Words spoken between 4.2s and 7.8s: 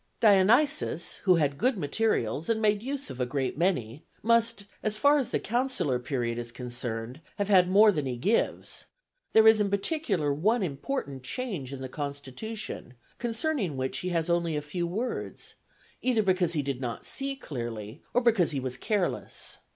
must, as far as the consular period is concerned, have had